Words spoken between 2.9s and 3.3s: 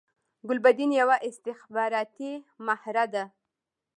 ده